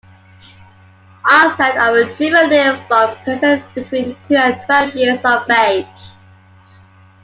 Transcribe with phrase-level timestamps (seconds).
[1.29, 5.85] Onset of the juvenile form presents between two and twelve years of age.